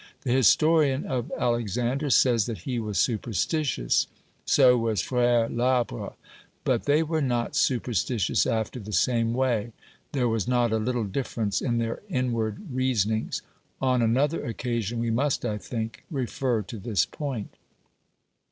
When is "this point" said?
16.79-17.53